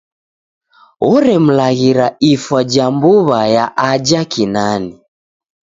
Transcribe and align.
Oremlaghira 1.11 2.07
ifwa 2.31 2.61
ja 2.73 2.85
mbu'wa 2.93 3.41
ya 3.55 3.65
aja 3.91 4.21
Kinani. 4.31 4.93